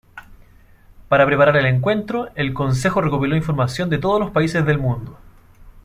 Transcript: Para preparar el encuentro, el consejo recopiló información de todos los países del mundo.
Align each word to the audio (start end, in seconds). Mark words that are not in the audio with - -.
Para 1.09 1.27
preparar 1.27 1.55
el 1.57 1.67
encuentro, 1.67 2.29
el 2.33 2.55
consejo 2.55 3.01
recopiló 3.01 3.35
información 3.35 3.87
de 3.91 3.99
todos 3.99 4.19
los 4.19 4.31
países 4.31 4.65
del 4.65 4.79
mundo. 4.79 5.15